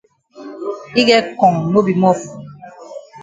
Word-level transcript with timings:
Yi 0.95 1.03
get 1.09 1.25
kong 1.39 1.55
no 1.71 1.79
be 1.85 1.93
mop. 2.01 2.19